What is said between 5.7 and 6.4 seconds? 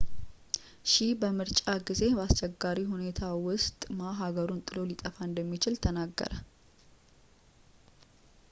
ተናገረ